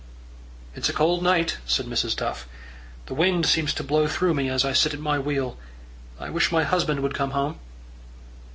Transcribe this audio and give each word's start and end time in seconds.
"It's 0.73 0.89
a 0.89 0.93
cold 0.93 1.21
night," 1.21 1.59
said 1.67 1.85
Mrs. 1.85 2.15
Duff. 2.15 2.47
"The 3.05 3.13
wind 3.13 3.45
seems 3.45 3.71
to 3.75 3.83
blow 3.83 4.07
through 4.07 4.33
me 4.33 4.49
as 4.49 4.65
I 4.65 4.73
sit 4.73 4.95
at 4.95 4.99
my 4.99 5.19
wheel. 5.19 5.59
I 6.19 6.31
wish 6.31 6.51
my 6.51 6.63
husband 6.63 7.01
would 7.01 7.13
come 7.13 7.29
home." 7.37 7.59